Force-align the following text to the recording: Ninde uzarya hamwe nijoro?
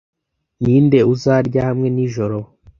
Ninde 0.61 0.99
uzarya 1.13 1.61
hamwe 1.67 1.87
nijoro? 1.95 2.37